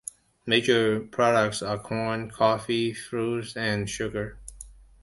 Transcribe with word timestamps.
Major 0.47 0.99
products 0.99 1.61
are 1.61 1.77
corn, 1.77 2.31
coffee, 2.31 2.91
fruits, 2.91 3.55
and 3.55 3.87
sugar. 3.87 4.39